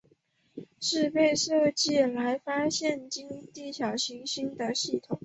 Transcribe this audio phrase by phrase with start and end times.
[0.79, 5.19] 是被设计来发现掠地小行星的系统。